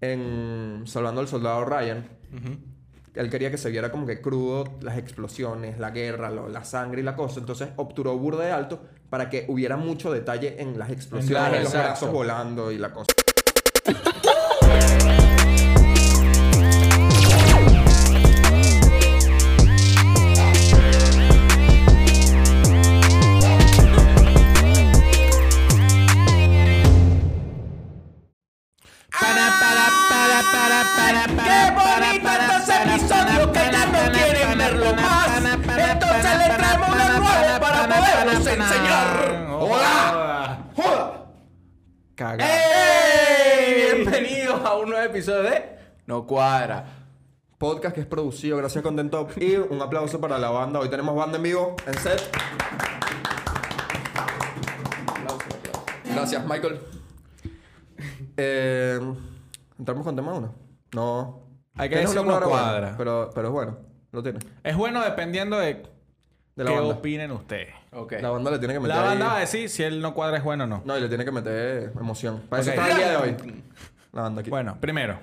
[0.00, 2.08] en Salvando al Soldado Ryan,
[3.14, 7.00] él quería que se viera como que crudo las explosiones, la guerra, lo- la sangre
[7.00, 7.40] y la cosa.
[7.40, 11.64] Entonces obturó burda de alto para que hubiera mucho detalle en las explosiones, Claro, los
[11.64, 11.88] exacto.
[11.88, 13.06] brazos volando y la cosa.
[42.20, 42.44] Caga.
[42.46, 43.94] ¡Ey!
[43.94, 46.84] Bienvenidos a un nuevo episodio de No Cuadra.
[47.56, 50.80] Podcast que es producido gracias a Content Top y un aplauso para la banda.
[50.80, 52.20] Hoy tenemos banda en vivo en set.
[56.12, 56.80] Gracias, Michael.
[58.36, 59.00] Eh,
[59.78, 60.54] ¿Entramos con tema uno?
[60.94, 61.46] No.
[61.76, 63.78] Hay que Tienes decir una cuadra buena, pero, pero es bueno.
[64.12, 64.40] Lo tiene.
[64.62, 65.86] Es bueno dependiendo de,
[66.60, 66.94] De la qué banda.
[66.94, 67.74] opinen ustedes.
[67.92, 68.12] Ok.
[68.20, 70.14] La banda le tiene que meter La ahí- banda va a decir si él no
[70.14, 70.82] cuadra es bueno o no.
[70.84, 72.42] No, y le tiene que meter emoción.
[72.48, 72.76] Para eso Ok.
[72.78, 73.36] está el día de hoy.
[74.12, 74.50] La banda aquí.
[74.50, 75.18] Bueno, primero.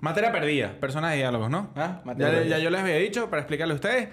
[0.00, 0.72] Materia perdida.
[0.80, 1.70] Personas de diálogos, ¿no?
[1.76, 4.08] Ah, ya, ya yo les había dicho, para explicarle a ustedes,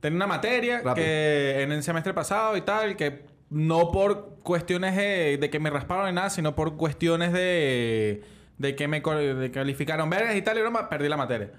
[0.00, 0.94] tenía una materia Rápido.
[0.94, 5.70] que en el semestre pasado y tal, que no por cuestiones de, de que me
[5.70, 8.24] rasparon ni nada, sino por cuestiones de,
[8.58, 11.52] de que me de calificaron vergas y tal, y broma, perdí la materia.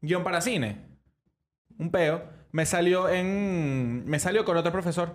[0.00, 0.86] Guión para cine.
[1.78, 2.22] Un peo.
[2.52, 4.04] Me salió en...
[4.06, 5.14] Me salió con otro profesor.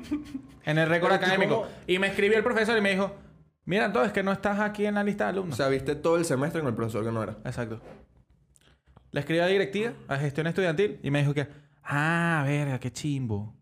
[0.64, 1.62] en el récord académico.
[1.62, 3.14] cómo- Y me escribió el profesor y me dijo...
[3.64, 5.56] Mira, entonces que no estás aquí en la lista de O alumnos.
[5.56, 7.36] sea, viste todo el semestre con el profesor que no era.
[7.44, 7.80] Exacto.
[9.12, 11.46] Le escribí a directiva, a gestión estudiantil, y me dijo que,
[11.84, 13.54] ah, verga, qué chimbo.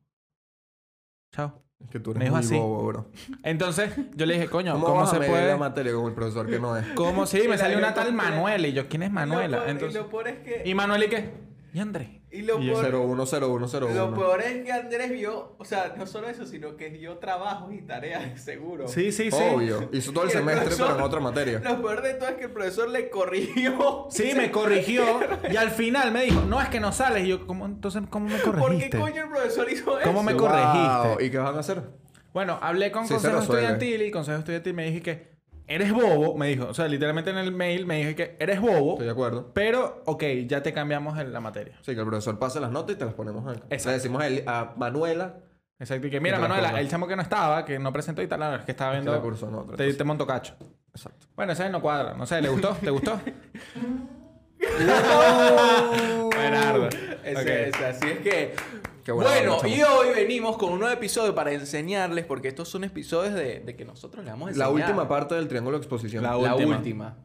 [1.33, 1.63] Chao.
[1.85, 2.55] Es que tú Me eres dijo muy así.
[2.57, 3.11] bobo, bro.
[3.43, 5.49] Entonces, yo le dije, coño, ¿Cómo, ¿cómo, vas a se medir puede?
[5.49, 6.87] la materia con el profesor que no es?
[6.95, 7.43] ¿Cómo sí?
[7.49, 8.67] Me salió la- una tal Manuela.
[8.69, 9.65] Y yo, ¿quién es Manuela?
[9.67, 10.63] Entonces, y lo peor es que.
[10.65, 11.31] ¿y Manuela y qué?
[11.75, 12.20] ¿Y André?
[12.33, 13.95] Y lo y peor- 010101.
[13.95, 17.73] Lo peor es que Andrés vio, o sea, no solo eso, sino que dio trabajos
[17.75, 18.87] y tareas, seguro.
[18.89, 19.37] Sí, sí, sí.
[19.53, 19.89] Obvio.
[19.93, 21.59] Hizo todo el el semestre, profesor- pero en otra materia.
[21.65, 24.07] Lo peor de todo es que el profesor le corrigió.
[24.11, 25.03] Sí, me corrigió.
[25.51, 27.25] Y al final me dijo, no, es que no sales.
[27.25, 28.99] Y yo, ¿cómo, entonces, ¿cómo me ¿Por qué corregiste?
[28.99, 30.09] coño el profesor hizo eso?
[30.09, 30.41] ¿Cómo me Wow.
[30.49, 31.25] corregiste?
[31.27, 31.83] ¿Y qué van a hacer?
[32.33, 33.39] Bueno, hablé con Sí, Consejo.
[33.41, 35.31] Estudiantil y Consejo Estudiantil me dije que
[35.71, 36.67] eres bobo, me dijo.
[36.69, 39.51] O sea, literalmente en el mail me dije que eres bobo, Estoy de acuerdo.
[39.55, 41.79] pero ok, ya te cambiamos el- la materia.
[41.81, 43.61] Sí, que el profesor pase las notas y te las ponemos acá.
[43.71, 43.89] Exacto.
[43.89, 45.37] Le decimos a, él- a Manuela
[45.79, 46.07] Exacto.
[46.09, 48.27] Y que mira, te la Manuela, el chamo que no estaba, que no presentó y
[48.27, 49.13] tal, no, es que estaba viendo.
[49.13, 49.97] no, te, cosa.
[49.97, 50.55] te monto cacho.
[50.95, 51.27] Exacto.
[51.35, 52.13] Bueno, ese no cuadra.
[52.13, 52.75] No sé, ¿le gustó?
[52.75, 53.19] ¿Te gustó?
[56.35, 56.89] Buenardo.
[57.75, 58.55] Así es que.
[59.05, 62.69] Qué buena bueno, onda, y hoy venimos con un nuevo episodio para enseñarles, porque estos
[62.69, 64.89] son episodios de, de que nosotros le vamos a La enseñar.
[64.91, 66.23] última parte del triángulo de exposición.
[66.23, 66.77] La La última.
[66.77, 67.17] última.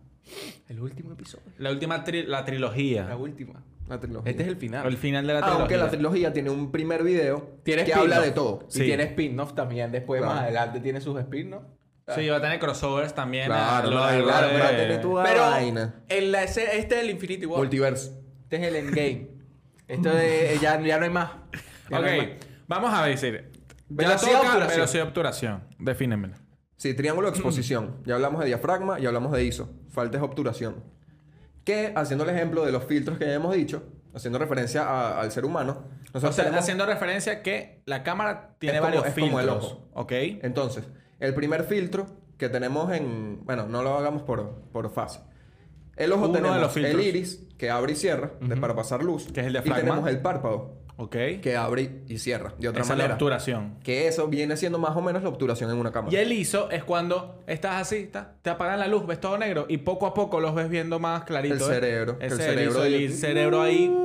[0.70, 1.46] El último episodio.
[1.58, 3.06] La última tri- la trilogía.
[3.06, 3.62] La última.
[3.88, 4.32] La trilogía.
[4.32, 4.88] Este es el final.
[4.88, 5.60] El final de la trilogía.
[5.62, 8.66] Aunque la trilogía tiene un primer video Tiene que habla de todo.
[8.70, 8.84] Y Sí.
[8.84, 9.92] tiene spin-off también.
[9.92, 10.34] Después, Claro.
[10.36, 11.64] más adelante, tiene sus spin-off.
[12.16, 13.48] Sí, va a tener crossovers también.
[13.48, 14.24] Claro, claro, de-
[14.60, 16.04] va a tener tu Pero vaina.
[16.08, 17.60] en la este es el Infinity War.
[17.60, 18.12] Multiverso.
[18.44, 19.28] Este es el Endgame.
[19.88, 21.32] Esto de, ya, ya no hay más.
[21.90, 22.28] Ya no hay Ok,
[22.68, 23.52] vamos a decir.
[23.88, 24.78] Velocidad Ya o toca obturación.
[24.78, 25.64] velocidad de obturación.
[25.80, 26.38] Defínemela.
[26.78, 27.98] Sí, triángulo de exposición.
[28.06, 29.70] ya hablamos de diafragma y hablamos de ISO.
[29.90, 30.84] Falta es obturación.
[31.64, 35.32] Que, haciendo el ejemplo de los filtros que ya hemos dicho, haciendo referencia a- al
[35.32, 39.06] ser humano, O nosotros sea, tenemos- haciendo referencia que la cámara tiene Es como- varios
[39.08, 39.66] es como el filtros.
[39.74, 39.90] ojo.
[39.94, 40.12] ¿Ok?
[40.44, 40.84] Entonces,
[41.20, 42.08] el primer filtro
[42.38, 43.46] que tenemos en...
[43.46, 45.22] Bueno, no lo hagamos por, por fase.
[45.98, 46.96] El ojo Uno de tenemos filtros.
[46.96, 49.28] el iris, que abre y cierra, de- para pasar luz.
[49.32, 49.80] Que es el Y diafragma.
[49.80, 51.16] tenemos el párpado, ¿Ok?
[51.42, 53.14] que abre y cierra, de otra Esa es la manera.
[53.16, 53.76] obturación.
[53.84, 56.14] Que eso viene siendo más o menos la obturación en una cámara.
[56.14, 59.66] Y el ISO es cuando estás así, está- te apagan la luz, ves todo negro
[59.70, 61.56] y poco a poco los ves viendo más clarito.
[61.56, 61.66] El ¿eh?
[61.66, 63.98] cerebro, Ese el cerebro el ahí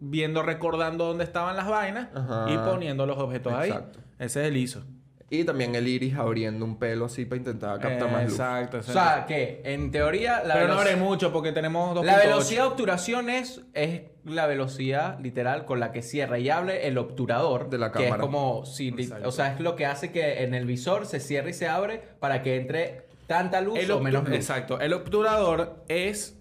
[0.00, 2.46] viendo, recordando dónde estaban las vainas Ajá.
[2.50, 3.98] y poniendo los objetos Exacto.
[4.00, 4.26] ahí.
[4.26, 4.84] Ese es el ISO.
[5.34, 8.32] Y también el iris abriendo un pelo así para intentar captar más luz.
[8.32, 8.76] Exacto.
[8.76, 12.18] O ese- sea, que en teoría la, Pero no abre mucho porque tenemos dos la
[12.18, 16.98] velocidad de obturación es, es la velocidad literal con la que cierra y abre el
[16.98, 17.70] obturador.
[17.70, 18.20] De la Que es cámara.
[18.20, 18.88] como si...
[18.88, 19.26] Exacto.
[19.26, 22.02] O sea, es lo que hace que en el visor se cierre y se abre
[22.20, 24.34] para que entre tanta luz El o menos luz.
[24.34, 24.80] Exacto.
[24.80, 26.36] El obturador es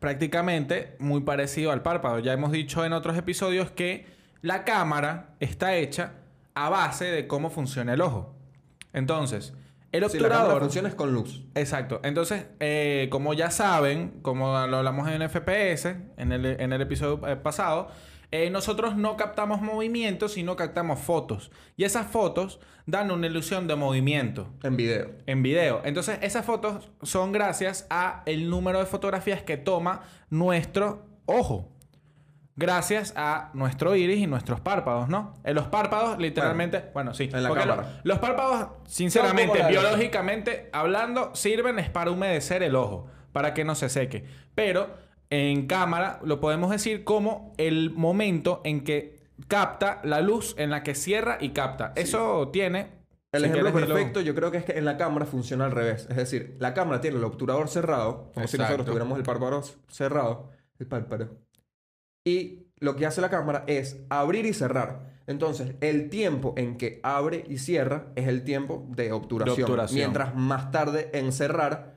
[0.00, 2.18] prácticamente muy parecido al párpado.
[2.18, 4.06] Ya hemos dicho en otros episodios que
[4.42, 6.14] la cámara está hecha
[6.54, 8.34] a base de cómo funciona el ojo.
[8.92, 9.54] Entonces,
[9.92, 10.60] el obturador...
[10.60, 11.44] funciona es con luz.
[11.54, 12.00] Exacto.
[12.02, 17.26] Entonces, eh, como ya saben, como lo hablamos en FPS, en el, en el episodio
[17.28, 17.88] eh, pasado,
[18.32, 21.52] eh, nosotros no captamos movimiento, sino captamos fotos.
[21.76, 25.12] Y esas fotos dan una ilusión de movimiento En video.
[25.26, 25.80] en video.
[25.84, 31.73] Entonces, esas fotos son gracias a el número de fotografías que toma nuestro ojo.
[32.56, 35.34] Gracias a nuestro iris y nuestros párpados, ¿no?
[35.42, 37.28] En los párpados, literalmente, bueno, sí.
[37.32, 37.82] en la cámara.
[38.04, 43.74] lo- los párpados, sinceramente, biológicamente hablando, sirven es para humedecer el ojo, para que no
[43.74, 44.24] se seque.
[44.54, 44.88] Pero
[45.30, 49.18] en cámara lo podemos decir como el momento en que
[49.48, 51.92] capta la luz en la que cierra y capta.
[51.96, 53.02] Eso tiene.
[53.32, 53.86] El si ejemplo dilo.
[53.94, 56.06] perfecto yo creo que es que en la cámara funciona al revés.
[56.08, 60.50] Es decir, la cámara tiene el obturador cerrado, como si nosotros tuviéramos el párpado cerrado.
[60.78, 61.30] El párpado.
[62.24, 65.14] Y lo que hace la cámara es abrir y cerrar.
[65.26, 69.56] Entonces, el tiempo en que abre y cierra es el tiempo de obturación.
[69.56, 69.98] De obturación.
[69.98, 71.94] Mientras más tarde en cerrar,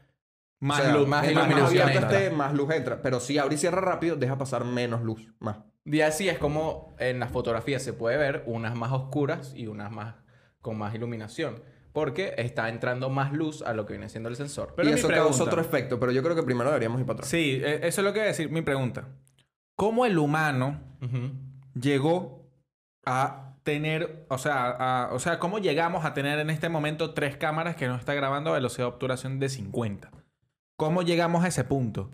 [0.59, 2.17] Más o sea, luz, más iluminación abierto entra.
[2.23, 3.01] esté, más luz entra.
[3.01, 5.27] Pero si abre y cierra rápido, deja pasar menos luz.
[5.39, 5.59] Más.
[5.85, 9.91] Y así es como en las fotografías se puede ver unas más oscuras y unas
[9.91, 10.15] más
[10.61, 11.61] con más iluminación.
[11.93, 14.73] Porque está entrando más luz a lo que viene siendo el sensor.
[14.75, 17.17] Pero y eso pregunta- causa otro efecto, pero yo creo que primero deberíamos ir para
[17.17, 17.29] atrás.
[17.29, 18.49] Sí, e- eso es lo que voy a decir.
[18.51, 19.07] Mi pregunta.
[19.77, 20.79] ¿Cómo el humano
[21.79, 22.43] llegó
[23.05, 27.37] a tener, o sea, a- o sea, cómo llegamos a tener en este momento tres
[27.37, 30.09] cámaras que nos está grabando a velocidad de obturación de 50?
[30.77, 32.09] ¿Cómo llegamos a ese punto?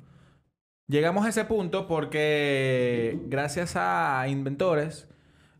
[0.87, 5.07] Llegamos a ese punto porque gracias a inventores,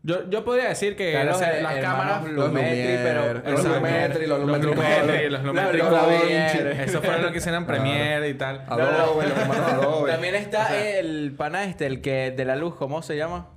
[0.04, 2.24] yo, yo podría decir que Claro, eh, las hermanos cámaras...
[2.30, 3.64] Lumetri, pero- Los.
[3.64, 5.90] Lumetri, los Los Lumetri Lumetri, los Lumetri los.
[5.90, 6.82] Lumetri.
[6.84, 8.64] Eso fue lo que hicieron en Premiere y tal.
[8.68, 10.12] Adobe, los hermanos Adobe.
[10.12, 13.48] También está el pana este, el que de la luz, ¿cómo se llama?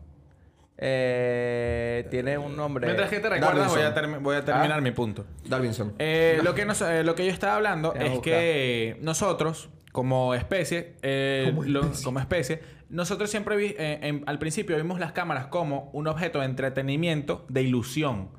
[0.80, 2.86] Eh, tiene un nombre.
[2.86, 4.82] Mientras que te recuerdas, voy a, voy terminar Ah.
[4.82, 5.26] mi punto.
[5.46, 5.94] Darwinson.
[6.00, 8.22] Eh, lo, que nos- eh, lo que yo estaba hablando es buscar.
[8.22, 12.04] que nosotros, como especie, eh, Como lo- especie.
[12.06, 16.38] como especie, nosotros siempre vi- eh, en- al principio vimos las cámaras como un objeto
[16.38, 18.30] de entretenimiento, de ilusión.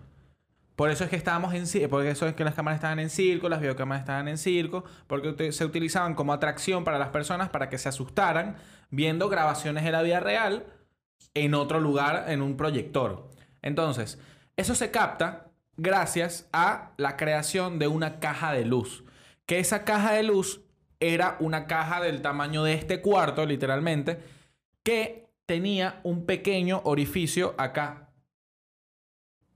[0.76, 3.48] Por eso es que estábamos en porque eso es que las cámaras estaban en circo,
[3.48, 7.78] las videocámaras estaban en circo, porque se utilizaban como atracción para las personas para que
[7.78, 8.54] se asustaran
[8.90, 10.64] viendo grabaciones de la vida real
[11.34, 13.28] en otro lugar, en un proyector.
[13.62, 14.20] Entonces,
[14.56, 19.02] eso se capta gracias a la creación de una caja de luz.
[19.44, 20.60] Que esa caja de luz
[21.00, 24.18] era una caja del tamaño de este cuarto, literalmente,
[24.82, 28.08] que tenía un pequeño orificio acá.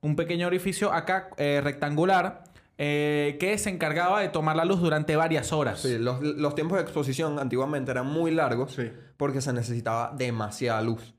[0.00, 2.44] Un pequeño orificio acá eh, rectangular
[2.79, 5.81] eh, que se encargaba de tomar la luz durante varias horas.
[5.83, 8.91] Sí, los, los tiempos de exposición antiguamente eran muy largos Sí.
[9.17, 11.15] porque se necesitaba demasiada luz.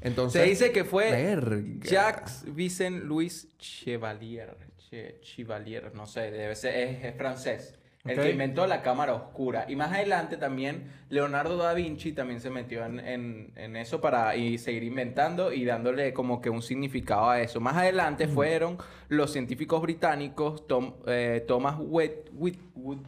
[0.00, 1.60] Entonces, Se dice que fue Verga.
[1.80, 4.56] Jacques Vincent Louis Chevalier.
[4.88, 7.77] Che- Chevalier, no sé, debe ser, es, es francés.
[8.10, 9.66] El que inventó la cámara oscura.
[9.68, 14.36] Y más adelante también Leonardo da Vinci también se metió en, en- en eso para
[14.36, 17.60] y seguir inventando y dándole como que un significado a eso.
[17.60, 18.78] Más adelante fueron
[19.08, 22.98] los científicos británicos Tom- eh, Thomas Whit- Whitwood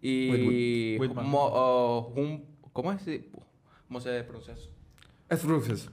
[0.00, 1.00] y Whitwood.
[1.08, 1.26] Whitman.
[1.26, 2.42] Mo- oh, Hum-
[2.72, 3.02] ¿cómo es?
[3.88, 4.70] ¿Cómo se pronuncia eso?
[5.30, 5.90] es Rufus.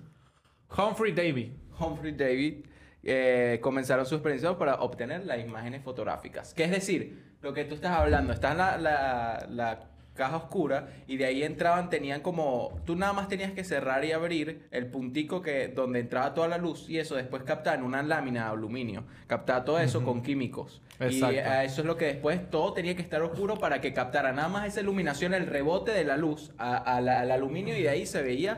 [0.78, 1.54] Humphrey Davy.
[1.80, 2.66] Humphrey David
[3.04, 6.54] eh, comenzaron sus experiencias para obtener las imágenes fotográficas.
[6.54, 9.80] Que es decir, lo que tú estás hablando, está en la, la- la
[10.16, 14.14] caja oscura y de ahí entraban, tenían como, tú nada más tenías que cerrar y
[14.14, 18.02] abrir el puntico que, donde entraba toda la luz y eso después captaba en una
[18.02, 20.82] lámina de aluminio, captaba todo eso con químicos.
[21.00, 21.36] Exacto.
[21.36, 24.32] Y a eso es lo que después todo tenía que estar oscuro para que captara
[24.32, 27.84] nada más esa iluminación, el rebote de la luz a- a la- al aluminio y
[27.84, 28.58] de ahí se veía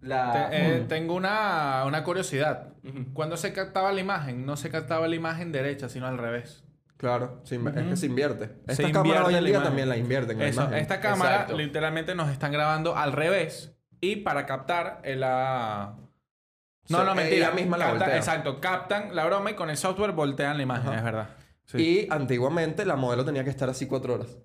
[0.00, 0.48] la...
[0.50, 2.68] Te- eh, tengo una, una curiosidad.
[3.12, 6.62] Cuando se captaba la imagen, no se captaba la imagen derecha, sino al revés.
[6.96, 8.46] Claro, se es que se invierte.
[8.66, 10.38] Se Estas cámaras invierte hoy en la día también la invierten.
[10.38, 10.78] la Eso, imagen.
[10.78, 11.56] esta cámara Exacto.
[11.58, 15.94] literalmente nos están grabando al revés y para captar la...
[16.88, 17.36] No, Se- no, mentira.
[17.48, 18.10] ella misma la Captan-.
[18.16, 20.98] Exacto, captan la broma y con el software voltean la imagen, Ajá.
[20.98, 21.28] es verdad.
[21.64, 21.78] Sí.
[21.78, 24.38] Y antiguamente la modelo tenía que estar así cuatro horas.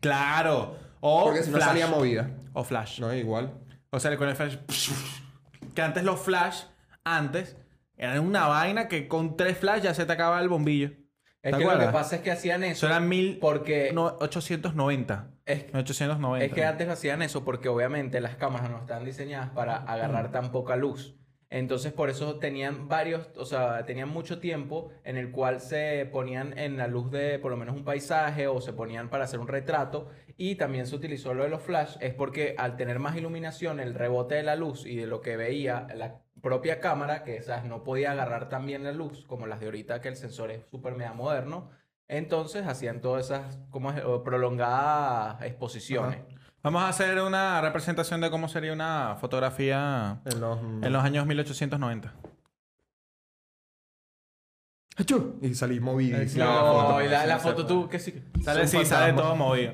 [0.00, 0.76] Claro.
[1.00, 1.68] O porque si no flash.
[1.68, 2.30] salía movida.
[2.52, 3.00] O flash.
[3.00, 3.52] No, igual.
[3.90, 4.56] O sea, con el flash.
[5.74, 6.62] Que antes los flash,
[7.04, 7.56] antes,
[7.96, 10.92] eran una vaina que con tres flash ya se te acaba el bombillo.
[11.42, 13.38] Es ¿Te que lo que pasa es que hacían eso Eso eran mil.
[13.40, 15.30] porque No, 890.
[15.46, 16.44] es, 890.
[16.44, 20.52] es que antes hacían eso porque obviamente las cámaras no están diseñadas para agarrar tan
[20.52, 21.16] poca luz.
[21.52, 26.56] Entonces por eso tenían varios, o sea, tenían mucho tiempo en el cual se ponían
[26.56, 29.48] en la luz de por lo menos un paisaje o se ponían para hacer un
[29.48, 33.80] retrato y también se utilizó lo de los flash, es porque al tener más iluminación,
[33.80, 37.64] el rebote de la luz y de lo que veía la propia cámara, que esas
[37.64, 40.66] no podía agarrar tan bien la luz como las de ahorita que el sensor es
[40.70, 41.70] súper mega moderno,
[42.08, 43.92] entonces hacían todas esas como
[44.24, 46.18] prolongadas exposiciones.
[46.62, 50.58] Vamos a hacer una representación de cómo sería una fotografía En los...
[50.60, 52.12] en los años 1890.
[54.96, 55.38] ¡Achú!
[55.40, 56.18] Y salí movido.
[56.36, 58.22] No, y la, la foto tú, que sí.
[58.42, 59.72] Sale, sí, sale todo movido.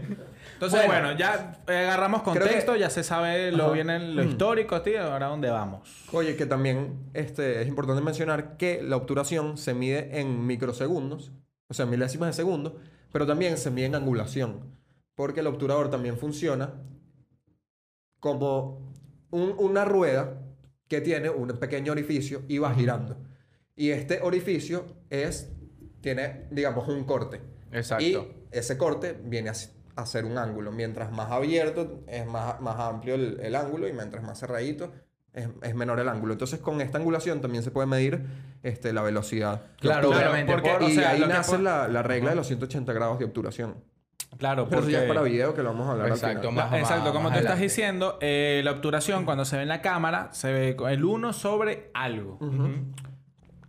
[0.56, 1.02] Entonces, Bueno.
[1.08, 3.72] bueno, ya eh, agarramos que- contexto, ya se sabe lo Ajá.
[3.74, 4.28] bien lo Mm.
[4.28, 5.02] histórico, tío.
[5.02, 6.04] Ahora, ¿dónde vamos?
[6.12, 11.32] Oye, que también este, es importante mencionar que la obturación se mide en microsegundos,
[11.68, 12.78] o sea, milésimas de segundo,
[13.12, 14.76] pero también se mide en angulación,
[15.14, 16.72] porque el obturador también funciona
[18.20, 18.92] como
[19.30, 20.42] un- una rueda
[20.88, 23.16] que tiene un pequeño orificio y va girando.
[23.74, 25.50] Y este orificio es,
[26.00, 27.40] tiene, digamos, un corte.
[27.72, 28.04] Exacto.
[28.04, 28.16] Y
[28.52, 30.70] ese corte viene a s- a hacer un ángulo.
[30.72, 34.92] Mientras más abierto es más, más amplio el, el ángulo y mientras más cerradito
[35.32, 36.32] es, es menor el ángulo.
[36.34, 38.24] Entonces con esta angulación también se puede medir
[38.62, 39.62] este, la velocidad.
[39.80, 42.92] Claro, obviamente, porque, por- o y sea, ahí nace la, la regla de los 180
[42.92, 43.82] grados de obturación.
[44.38, 46.54] Claro, Pero eso ya es porque- para video que lo vamos a hablar Exacto, al
[46.54, 46.54] final.
[46.64, 47.62] más- La- Exacto, más- como más tú estás adelante.
[47.62, 51.32] diciendo, eh, la obturación cuando se ve en la cámara se ve con el 1
[51.32, 52.36] sobre algo.
[52.40, 52.68] Ujú.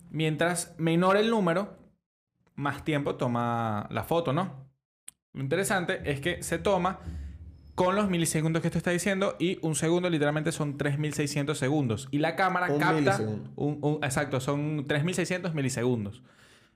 [0.09, 1.77] Mientras menor el número,
[2.55, 4.66] más tiempo toma la foto, ¿no?
[5.37, 6.99] Lo interesante es que se toma
[7.75, 12.07] con los milisegundos que te está diciendo y un segundo literalmente son 3600 segundos.
[12.11, 13.19] Y la cámara Un capta...
[13.55, 16.23] un- un- exacto, son 3600 milisegundos.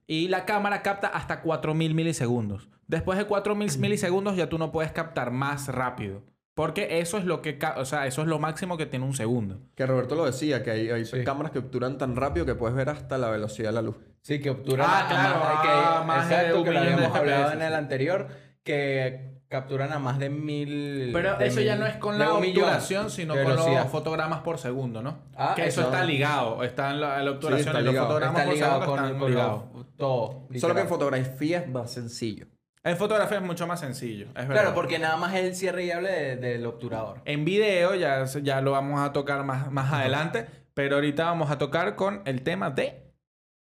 [0.06, 2.70] Y la cámara capta hasta 4000 milisegundos.
[2.88, 6.22] Después de 4000 milisegundos ya tú no puedes captar más rápido.
[6.54, 7.58] Porque eso es lo que...
[7.78, 9.60] O sea, eso es lo máximo que tiene un segundo.
[9.74, 11.24] Que Roberto lo decía, que hay, hay Sí.
[11.24, 13.96] cámaras que obturan tan rápido que puedes ver hasta la velocidad de la luz.
[14.22, 15.62] Sí, que obturan Ah, claro, más, de ah,
[16.02, 17.74] que, más de exacto, un que lo habíamos hablado en el sí.
[17.76, 18.28] anterior,
[18.64, 21.10] que capturan a más de mil...
[21.12, 25.02] Pero de eso ya no es con la obturación, sino con los fotogramas por segundo,
[25.02, 25.20] ¿no?
[25.36, 25.90] Ah, que eso eso.
[25.92, 26.64] está ligado.
[26.64, 29.20] Está en la, la obturación está y los fotogramas Está por ligado segundo con, están
[29.20, 29.64] con ligados.
[29.74, 30.48] los- todo.
[30.58, 32.48] Solo que en fotografía es más sencillo.
[32.84, 34.28] En fotografía es mucho más sencillo.
[34.30, 34.54] Es verdad.
[34.54, 37.22] Claro, porque nada más es el cierre y hable de- del obturador.
[37.26, 40.48] En video ya, ya lo vamos a tocar más, más adelante.
[40.74, 43.12] Pero ahorita vamos a tocar con el tema de...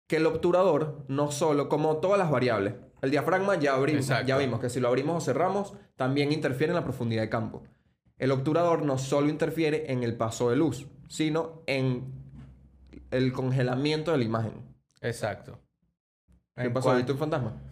[0.09, 4.27] que el obturador no solo, como todas las variables, el diafragma ya, abrimos, Exacto.
[4.27, 7.63] ya vimos que si lo abrimos o cerramos, también interfiere en la profundidad de campo.
[8.19, 12.13] El obturador no solo interfiere en el paso de luz, sino en
[13.11, 14.53] el congelamiento de la imagen.
[15.03, 15.61] Exacto.
[16.57, 16.95] ¿Qué pasó?
[16.97, 17.53] ¿Viste un fantasma?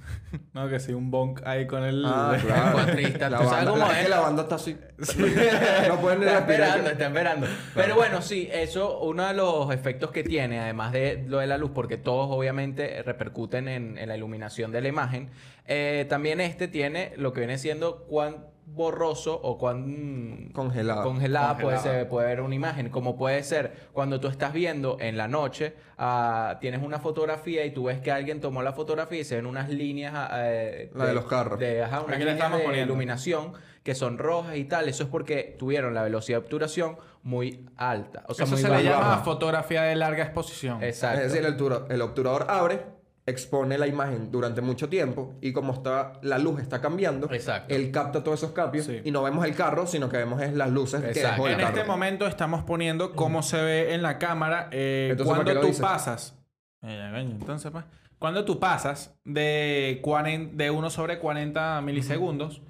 [0.53, 2.05] No, que sí, un bonk ahí con el...
[2.05, 2.73] Ah, claro.
[2.73, 3.31] Cuatrista.
[3.31, 4.05] La ¿Tú sabes banda, cómo la, es?
[4.05, 4.77] que la banda está así.
[5.89, 6.69] no pueden ni Está respirar.
[6.81, 7.47] esperando, está esperando.
[7.75, 11.57] Pero bueno, sí, eso, uno de los efectos que tiene, además de lo de la
[11.57, 15.31] luz, porque todos obviamente repercuten en, en la iluminación de la imagen,
[15.67, 21.03] eh, también este tiene lo que viene siendo cuán borroso o cuán Congelado.
[21.03, 21.99] congelada puede, Congelada.
[22.01, 22.89] ser, puede ver una imagen.
[22.89, 27.71] Como puede ser cuando tú estás viendo en la noche, ah, tienes una fotografía y
[27.73, 30.13] tú ves que alguien tomó la fotografía y se ven unas líneas...
[30.17, 31.59] ah, eh, La de los carros.
[31.59, 32.93] De, ajá, unas líneas estamos de poniendo.
[32.93, 33.53] iluminación
[33.83, 34.89] que son rojas y tal.
[34.89, 38.25] Eso es porque tuvieron la velocidad de obturación muy alta.
[38.29, 40.83] O sea, Eso muy se le llama fotografía de larga exposición.
[40.83, 41.21] Exacto.
[41.21, 41.47] Es decir,
[41.91, 42.83] el obturador abre,
[43.27, 47.75] expone la imagen durante mucho tiempo y como está la luz está cambiando, Exacto.
[47.75, 49.01] él capta todos esos cambios Sí.
[49.03, 51.31] y no vemos el carro, sino que vemos es las luces que Exacto.
[51.43, 51.77] dejó el En carro.
[51.79, 55.67] este momento estamos poniendo cómo se ve en la cámara eh, Entonces, ¿para cuando tú
[55.69, 55.83] dices?
[55.83, 56.39] pasas.
[56.83, 57.85] Eh, entonces, pues,
[58.19, 62.61] cuando tú pasas de, 40 de 1 sobre 40 milisegundos,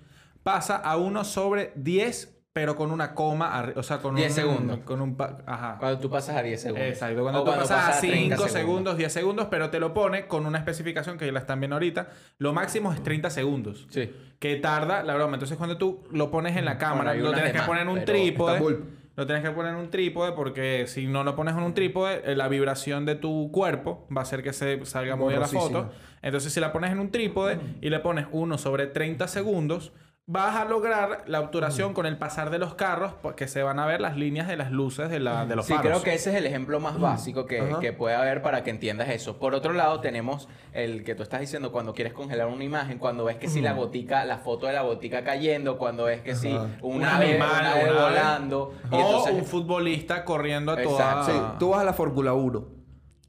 [0.45, 4.79] pasa a 1 sobre 10, pero con una coma, o sea, con 10 un, segundos.
[4.85, 5.77] Con un pa- ajá.
[5.81, 6.87] Cuando tú pasas a 10 segundos.
[6.87, 10.29] Exacto, cuando O tú pasas a 30 5 segundos, 10 segundos, pero te lo pone
[10.29, 12.11] con una especificación que ya la están viendo ahorita.
[12.39, 13.89] Lo máximo es 30 segundos.
[13.91, 14.09] Sí.
[14.39, 15.35] Que tarda la broma.
[15.35, 18.05] Entonces, cuando tú lo pones en la cámara, hay lo tienes que poner en un
[18.05, 18.79] trípode.
[19.17, 22.23] Lo tienes que poner en un trípode porque si no lo pones en un trípode,
[22.25, 25.49] eh, la vibración de tu cuerpo va a hacer que se salga muy a la
[25.49, 25.91] foto.
[26.23, 29.93] Entonces, si la pones en un trípode y le pones 1 sobre 30 segundos,
[30.27, 33.85] vas a lograr la obturación con el pasar de los carros porque se van a
[33.85, 35.91] ver las líneas de las luces de, la, de los Sí, faros.
[35.91, 39.11] creo que ese es el ejemplo más básico que, que puede haber para que entiendas
[39.11, 39.39] eso.
[39.39, 43.25] Por otro lado, tenemos el que tú estás diciendo cuando quieres congelar una imagen, cuando
[43.25, 46.49] ves que si la gotica, la foto de la gotica cayendo, cuando ves que si
[46.49, 48.73] un, Un ave, animal, un ave volando.
[48.91, 51.21] O entonces, un futbolista corriendo a toda...
[51.21, 51.33] Exacto.
[51.33, 52.74] Sí, tú vas a la Fórmula 1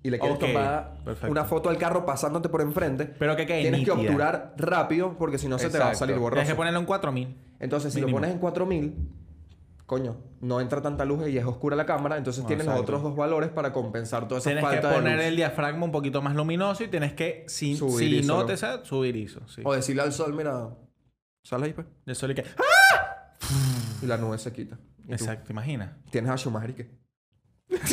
[0.06, 1.32] y le quieres Ok, tomar perfecto.
[1.32, 3.06] una foto al carro pasándote por enfrente.
[3.18, 4.10] Pero que quede Tienes que nítida.
[4.12, 6.00] obturar rápido porque si no se te va a Exacto.
[6.06, 6.36] salir borroso.
[6.36, 7.36] Tienes que ponerlo en 4000.
[7.60, 8.18] Entonces, si Mínimo.
[8.18, 8.96] lo pones en 4000,
[9.86, 12.94] coño, no entra tanta luz y es oscura la cámara, entonces tienes los exacto.
[12.98, 15.26] otros dos valores para compensar toda esa Tienes que falta de poner luz.
[15.26, 18.46] el diafragma un poquito más luminoso y tienes que, si, Subir si ISO, no ¿no?
[18.46, 19.42] te sale, subir ISO.
[19.48, 19.62] Sí.
[19.64, 20.70] O decirle al sol, mira,
[21.44, 21.88] sale ahí pues.
[22.06, 22.44] De sol y que...
[24.02, 24.78] Y la nube se quita.
[25.04, 25.98] Y tú Exacto, imagina.
[26.10, 27.05] Tienes a Schumacher y qué.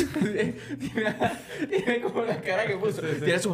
[0.79, 3.01] tiene, como la cara que puso.
[3.01, 3.51] Tiene su...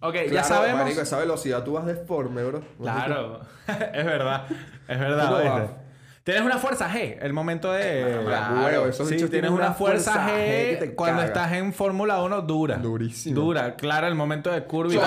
[0.00, 0.80] Ok, ya sabemos...
[0.80, 2.62] marico, esa velocidad tú vas deforme, bro.
[2.80, 4.46] Claro, es verdad.
[4.86, 5.76] Es verdad.
[6.22, 8.20] Tienes una fuerza G, el momento de...
[8.24, 11.26] Claro, esos sí, tienes una una fuerza, fuerza G, cuando caga.
[11.26, 12.76] estás en Fórmula 1 dura.
[12.76, 13.40] Durísimo.
[13.40, 14.98] Dura, claro, el momento de curva y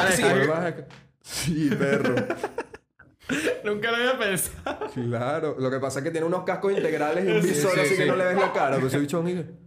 [1.21, 2.15] Sí, perro.
[3.63, 4.87] Nunca lo había pensado.
[4.93, 5.55] claro.
[5.59, 8.05] Lo que pasa es que tiene unos cascos integrales y un visor sí, así que
[8.05, 8.75] no le ves la cara.
[8.75, 9.61] Pero ese bicho es un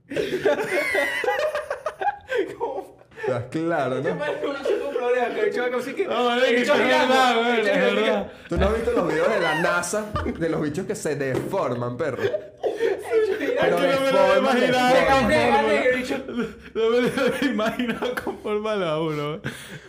[3.20, 4.14] Estás claro, ¿no?
[4.16, 6.74] mal, un chico con problemas, que el chico como si que- No, marico, el bicho
[6.74, 8.32] es girando, verdad, el güey, bicho es girando, verdad.
[8.50, 10.04] ¿Tú no has visto los videos de la NASA
[10.38, 12.22] de los bichos que se deforman, perro?
[12.22, 15.93] Pero que no me lo había deforman, deforman.
[16.74, 19.40] No me lo había imaginado con Fórmula 1.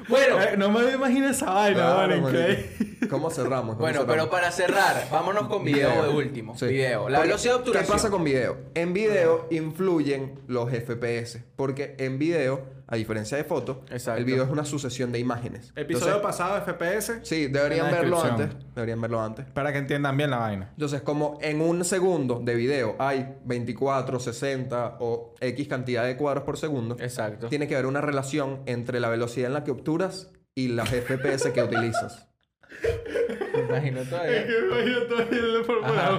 [0.08, 2.70] Bueno, Eh, no me había imaginado esa vaina, vale, increíble.
[3.10, 3.76] ¿Cómo cerramos?
[3.76, 4.16] ¿Cómo bueno, cerramos?
[4.16, 6.58] pero para cerrar, vámonos con video de último.
[6.58, 6.68] Sí.
[6.68, 7.10] Video.
[7.10, 7.86] La Porque, velocidad de obturación.
[7.86, 8.58] ¿Qué pasa con video?
[8.74, 11.44] En video influyen los FPS.
[11.56, 14.20] Porque en video, a diferencia de foto, Exacto.
[14.20, 15.72] el video es una sucesión de imágenes.
[15.76, 17.20] Episodio Entonces, pasado FPS.
[17.24, 18.50] Sí, deberían verlo antes.
[18.76, 19.46] Deberían verlo antes.
[19.48, 20.70] Para que entiendan bien la vaina.
[20.74, 26.44] Entonces, como en un segundo de video hay 24, 60 o X cantidad de cuadros
[26.44, 27.48] por segundo, Exacto.
[27.48, 31.52] tiene que haber una relación entre la velocidad en la que obturas y las FPS
[31.52, 32.28] que utilizas.
[33.54, 34.46] Me imagino todavía.
[34.46, 35.40] me imagino todavía.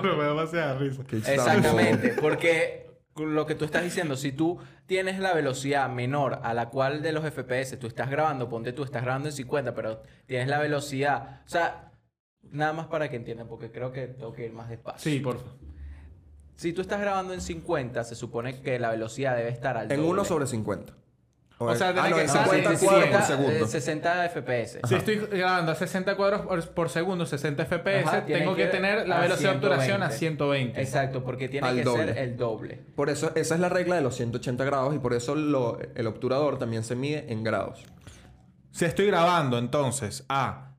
[0.00, 1.04] 1, me da demasiada risa.
[1.04, 2.85] Que Exactamente, porque
[3.18, 7.12] lo que tú estás diciendo, si tú tienes la velocidad menor a la cual de
[7.12, 11.42] los FPS tú estás grabando, ponte tú estás grabando en 50, pero tienes la velocidad,
[11.46, 11.92] o sea,
[12.42, 15.10] nada más para que entiendan, porque creo que tengo que ir más despacio.
[15.10, 15.54] Sí, por favor.
[16.56, 19.98] Si tú estás grabando en 50, se supone que la velocidad debe estar al En
[19.98, 20.10] doble.
[20.10, 20.94] 1 sobre 50.
[21.58, 23.50] O sea, ah, tiene no, que 50 60, cuadros por 60, segundo.
[23.64, 24.80] eh, 60 FPS.
[24.86, 28.68] Si estoy grabando a 60 cuadros por, por segundo, 60 FPS, Ajá, tengo que, que
[28.68, 30.18] tener la velocidad de obturación a 120.
[30.18, 30.80] 120.
[30.82, 32.76] Exacto, porque tiene Al que ser el doble.
[32.94, 36.06] Por eso, esa es la regla de los 180 grados y por eso lo- el
[36.06, 37.84] obturador también se mide en grados.
[38.70, 40.76] Si estoy grabando entonces a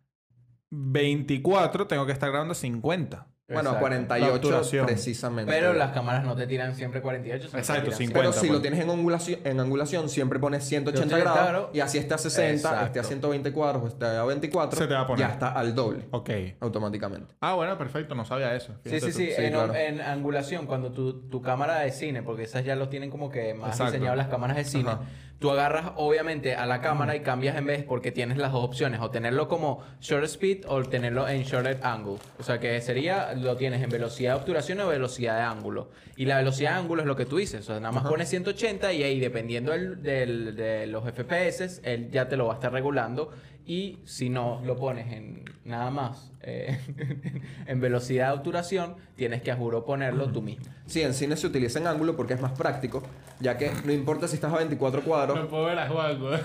[0.70, 3.28] 24, tengo que estar grabando a 50.
[3.50, 3.80] Bueno, a Exacto.
[3.80, 4.86] 48 La obturación.
[4.86, 5.52] precisamente.
[5.54, 7.44] Pero las cámaras no te tiran siempre 48.
[7.46, 8.20] sino te Exacto, tiran 50.
[8.20, 8.52] Pero si pues.
[8.52, 11.70] lo tienes en angulación, en angulación siempre pones 180 180 grados grados.
[11.74, 12.86] y así esté a 60, Exacto.
[12.88, 15.28] esté a 120 cuadros o esté a 24, Se te va a poner.
[15.28, 16.30] ya está al doble Ok.
[16.60, 17.36] automáticamente.
[17.40, 18.74] Ah, bueno, perfecto, no sabía eso.
[18.84, 19.32] Sí, Fíjate sí, sí.
[19.34, 19.74] Sí, en, claro.
[19.76, 23.54] en angulación, cuando tu, tu cámara de cine, porque esas ya lo tienen como que
[23.54, 23.94] más Exacto.
[23.94, 25.02] diseñado las cámaras de cine, Ajá.
[25.40, 29.00] tú agarras obviamente a la cámara y cambias en vez porque tienes las dos opciones,
[29.02, 32.18] o tenerlo como short speed o tenerlo en shorter angle.
[32.40, 35.90] O sea que sería, lo tienes en velocidad de obturación o velocidad de ángulo.
[36.16, 37.62] Y la velocidad de ángulo es lo que tú dices.
[37.62, 42.10] O sea, nada más pones 180 y ahí dependiendo del- del- de los FPS, él
[42.12, 43.32] ya te lo va a estar regulando.
[43.66, 46.80] Y si no lo pones en nada más eh,
[47.68, 50.64] en velocidad de obturación, tienes que a juro ponerlo tú mismo.
[50.86, 53.04] Sí, en cine se utiliza en ángulo porque es más práctico,
[53.42, 55.38] ya que no importa si estás a 24 cuadros.
[55.38, 56.40] No puedo ver a Juan, güey.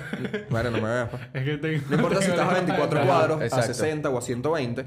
[0.50, 1.08] bueno, no me veas.
[1.10, 1.20] pa.
[1.38, 1.80] Es que tengo...
[1.90, 3.66] No importa si estás a 24 Ajá, cuadros, a exacto.
[3.74, 4.86] 60 o a 120.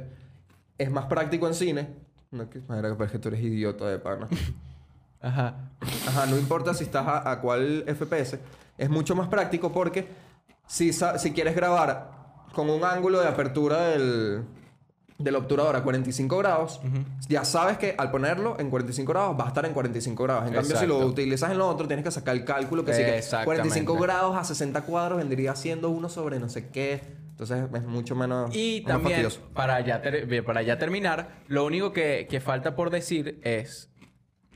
[0.78, 1.88] Es más práctico en cine.
[2.32, 4.28] No, que, es que tú eres idiota de pana.
[5.22, 5.72] Ajá.
[6.08, 8.40] Ajá, no importa si estás a, a cuál FPS.
[8.78, 10.08] Es mucho más práctico porque
[10.68, 12.12] si, si quieres grabar
[12.54, 14.44] con un ángulo de apertura del,
[15.18, 16.82] del obturador a 45 grados,
[17.30, 20.48] ya sabes que al ponerlo en 45 grados va a estar en 45 grados.
[20.48, 21.08] En cambio, si lo Exacto.
[21.12, 23.46] utilizas en lo otro, tienes que sacar el cálculo que Exactamente.
[23.46, 27.02] 45 grados a 60 cuadros vendría siendo uno sobre no sé qué.
[27.32, 29.54] Entonces es mucho menos, Y menos también, fastidioso.
[29.54, 30.02] para ya,
[30.46, 33.90] para ya terminar, lo único que, que falta por decir es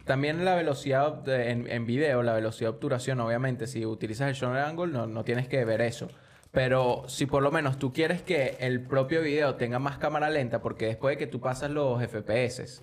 [0.06, 4.34] también la velocidad de- en, en video, la velocidad de obturación, obviamente, si utilizas el
[4.36, 6.08] short angle, no, no tienes que ver eso.
[6.52, 10.62] Pero si por lo menos tú quieres que el propio video tenga más cámara lenta,
[10.62, 12.82] porque después de que tú pasas los FPS,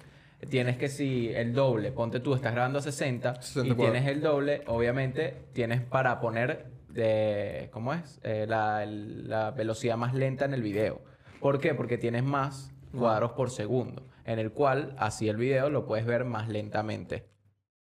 [0.48, 3.92] tienes que si el doble, ponte tú, estás grabando a 60 y 64.
[3.92, 8.20] tienes el doble, obviamente tienes para poner de, ¿cómo es?
[8.22, 11.00] Eh, la, el- la velocidad más lenta en el video.
[11.40, 11.74] ¿Por qué?
[11.74, 16.24] Porque tienes más cuadros por segundo, en el cual así el video lo puedes ver
[16.24, 17.26] más lentamente.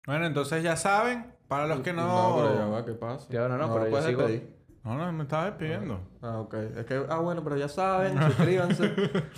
[0.07, 2.05] Bueno, entonces ya saben, para los que no...
[2.05, 3.27] No, pero ya va, ¿qué pasa?
[3.29, 4.54] Ya, no, no, pero yo puedes sigo- despedir.
[4.85, 5.99] No, no, me estaba despidiendo.
[6.21, 6.53] Ah, ok.
[6.77, 8.93] Es que, ah, bueno, pero ya saben, suscríbanse,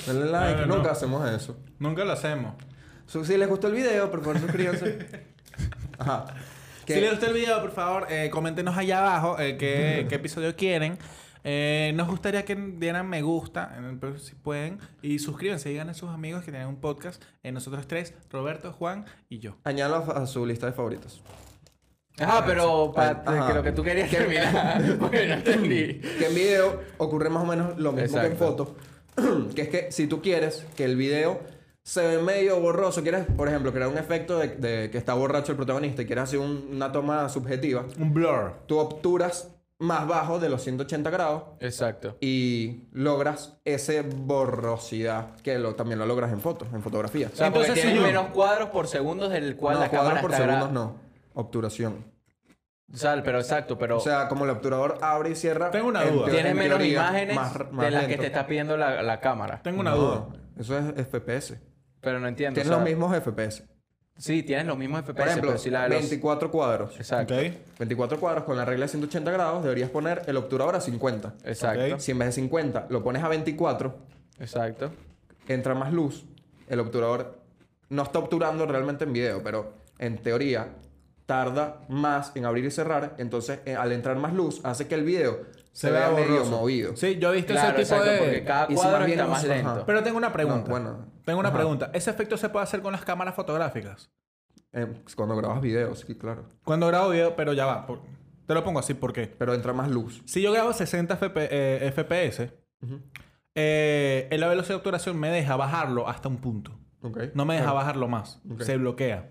[0.05, 0.65] denle like.
[0.65, 0.75] No.
[0.75, 1.57] Nunca hacemos eso.
[1.79, 2.55] Nunca lo hacemos.
[3.07, 5.25] Si les gustó el video, por favor, suscríbanse.
[5.97, 6.25] Ajá.
[6.86, 6.95] ¿Qué?
[6.95, 10.53] Si les gustó el video, por favor, eh, coméntenos allá abajo eh, qué, qué episodio
[10.55, 10.97] quieren.
[11.49, 16.10] Eh, nos gustaría que dieran me gusta, en si pueden, y suscríbanse, digan a sus
[16.10, 19.55] amigos que tienen un podcast, en nosotros tres, Roberto, Juan y yo.
[19.63, 21.23] Añádalo a su lista de favoritos.
[22.19, 23.47] Ajá, pero pa- Ajá.
[23.47, 25.99] que lo que tú querías terminar, porque no entendí.
[25.99, 28.65] Que en video ocurre más o menos lo mismo que en Exacto.
[28.65, 28.75] foto.
[29.56, 31.39] que es que si tú quieres que el video
[31.84, 35.51] se ve medio borroso, quieres, por ejemplo, crear un efecto de, de que está borracho
[35.53, 38.53] el protagonista y quieres hacer un- una toma subjetiva, Un blur.
[38.65, 42.17] tú obturas más bajo de los 180 grados Exacto.
[42.19, 47.30] y logras esa borrosidad que lo, también lo logras en fotos, en fotografía.
[47.32, 50.21] O sea, Entonces, si tienes menos cuadros por segundo del cual no, la cámara cuadros
[50.21, 50.95] por está segundos no,
[51.41, 52.04] obturación.
[52.93, 55.71] O sea, pero exacto, pero O sea, como el obturador abre y cierra.
[55.71, 56.28] Tengo una duda.
[56.39, 59.62] en menos teoría, imágenes más- más de las que te está pidiendo la, la cámara.
[59.62, 60.28] Tengo una No, duda.
[60.58, 61.60] Eso es FPS.
[62.00, 62.54] Pero no entiendo.
[62.56, 63.63] Tienes o sea, los mismos FPS.
[64.17, 66.95] Sí, tienes los mismos FPS, Por ejemplo, pero sí la de los- 24 cuadros.
[66.97, 67.36] Exacto.
[67.36, 67.41] Ok.
[67.78, 71.34] 24 cuadros con la regla de 180 grados deberías poner el obturador a 50.
[71.43, 72.00] Exacto.
[72.00, 73.95] Si en vez de 50 lo pones a 24,
[74.39, 74.91] Exacto.
[75.47, 76.26] entra más luz.
[76.67, 77.38] El obturador
[77.89, 80.69] no está obturando realmente en video, pero en teoría
[81.27, 83.13] tarda más en abrir y cerrar.
[83.19, 86.51] Entonces, eh, al entrar más luz, hace que el video se, vea medio borroso.
[86.51, 86.95] movido.
[86.95, 88.17] Sí, yo he visto Claro, ese tipo exacto, de...
[88.17, 89.47] porque cada y si cuadro más ajá.
[89.53, 89.83] lento.
[89.85, 90.63] Pero tengo una pregunta.
[90.63, 91.05] No, bueno.
[91.25, 91.57] Tengo una Ajá.
[91.57, 91.91] pregunta.
[91.93, 94.09] ¿Ese efecto se puede hacer con las cámaras fotográficas?
[94.71, 96.47] Eh, cuando grabas videos, sí, claro.
[96.63, 97.85] Cuando grabo video, pero ya va.
[97.85, 97.99] por-
[98.47, 99.27] Te lo pongo así, ¿por qué?
[99.27, 100.23] Pero entra más luz.
[100.25, 102.49] Si yo grabo 60 FP, eh, FPS,
[103.55, 106.71] eh, en la velocidad de obturación me deja bajarlo hasta un punto.
[107.01, 107.19] Ok.
[107.33, 108.41] No me deja bajarlo más.
[108.49, 108.61] Ok.
[108.61, 109.29] Se bloquea.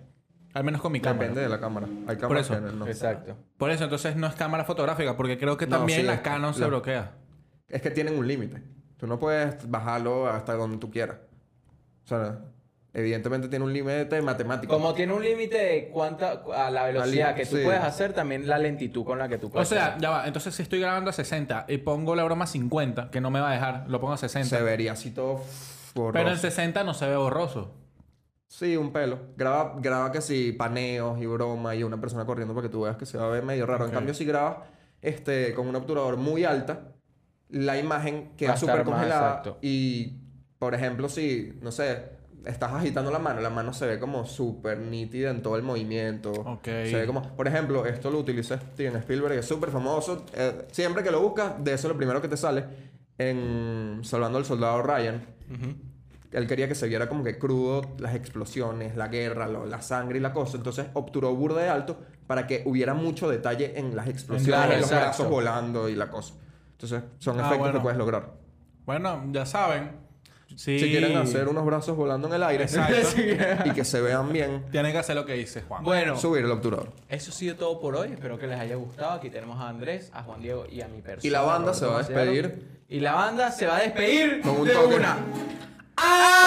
[0.57, 1.21] Al menos con mi cámara.
[1.25, 1.87] Depende de la cámara.
[2.09, 2.55] Hay cámaras eso.
[2.55, 2.87] que no.
[2.87, 3.37] Exacto.
[3.59, 6.55] Por eso, entonces no es cámara fotográfica, porque creo que No, también sí, la Canon
[6.55, 7.13] se la- bloquea.
[7.69, 8.63] Es que tienen un límite.
[8.97, 11.19] Tú no puedes bajarlo hasta donde tú quieras.
[12.05, 12.39] O sea,
[12.95, 14.73] evidentemente tiene un límite matemático.
[14.73, 17.63] Como tiene un límite de cuánta a la velocidad que tú sí.
[17.63, 19.69] puedes hacer, también la lentitud con la que tú O puedes.
[19.69, 20.01] sea, hacer.
[20.01, 20.27] ya va.
[20.27, 23.41] Entonces, si estoy grabando a 60 y pongo la broma a 50, que no me
[23.41, 24.57] va a dejar, lo pongo a 60.
[24.57, 25.43] Se vería así todo
[25.95, 26.13] borroso.
[26.15, 27.75] pero en 60 no se ve borroso.
[28.49, 29.19] Sí, un pelo.
[29.37, 32.97] Graba, graba que si paneos y broma y una persona corriendo para que tú veas
[32.97, 33.85] que se va a ver medio raro.
[33.85, 34.59] En cambio, si grabas
[35.03, 36.93] este, con un obturador muy alta,
[37.49, 39.43] la imagen queda súper congelada.
[39.63, 40.19] Y,
[40.59, 44.79] por ejemplo, si, no sé, estás agitando la mano, la mano se ve como súper
[44.79, 46.31] nítida en todo el movimiento.
[46.31, 46.65] Ok.
[46.65, 50.25] Se ve como, por ejemplo, esto lo utilicé Steven Spielberg, es súper famoso.
[50.35, 52.65] Eh, siempre que lo buscas, de eso es lo primero que te sale.
[53.19, 55.25] En Salvando al Soldado Ryan.
[56.37, 60.19] Él quería que se viera como que crudo las explosiones, la guerra, lo- la sangre
[60.19, 60.57] y la cosa.
[60.59, 64.91] Entonces obturó burda de alto para que hubiera mucho detalle en las explosiones, en los
[64.91, 65.05] exacto.
[65.07, 66.35] brazos volando y la cosa.
[66.73, 67.75] Entonces son Ah, efectos bueno.
[67.75, 68.33] que puedes lograr.
[68.85, 70.05] Bueno, ya saben.
[70.55, 70.79] Sí.
[70.79, 72.67] Si quieren hacer unos brazos volando en el aire
[73.65, 75.83] y que se vean bien, Tienen que hacer lo que dice Juan.
[75.83, 76.93] Bueno, subir el obturador.
[77.09, 78.13] eso ha sido todo por hoy.
[78.13, 79.11] Espero que les haya gustado.
[79.13, 81.27] Aquí tenemos a Andrés, a Juan Diego y a mi persona.
[81.27, 82.77] Y la banda Roberto se va a despedir.
[82.89, 84.95] Y la banda se va a despedir Con un de toque.
[84.95, 85.17] una.
[86.09, 86.47] Ah!